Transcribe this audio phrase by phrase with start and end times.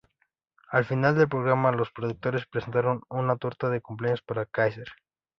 [0.71, 4.87] Al final del programa, los productores presentaron una torta de cumpleaños para Caesar.